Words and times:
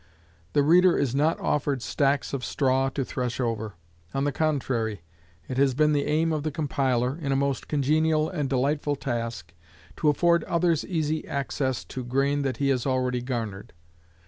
The 0.53 0.63
reader 0.63 0.97
is 0.97 1.13
not 1.13 1.39
offered 1.39 1.83
stacks 1.83 2.33
of 2.33 2.43
straw 2.43 2.89
to 2.89 3.05
thresh 3.05 3.39
over; 3.39 3.75
on 4.15 4.23
the 4.23 4.31
contrary, 4.31 5.03
it 5.47 5.59
has 5.59 5.75
been 5.75 5.93
the 5.93 6.07
aim 6.07 6.33
of 6.33 6.41
the 6.41 6.49
compiler, 6.49 7.15
in 7.21 7.31
a 7.31 7.35
most 7.35 7.67
congenial 7.67 8.27
and 8.27 8.49
delightful 8.49 8.95
task, 8.95 9.53
to 9.97 10.09
afford 10.09 10.43
others 10.45 10.83
easy 10.83 11.27
access 11.27 11.85
to 11.85 12.03
grain 12.03 12.41
that 12.41 12.57
he 12.57 12.69
has 12.69 12.87
already 12.87 13.21
garnered. 13.21 13.73